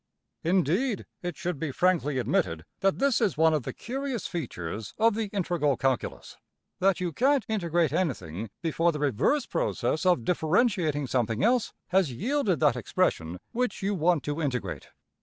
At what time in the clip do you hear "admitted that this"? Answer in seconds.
2.17-3.21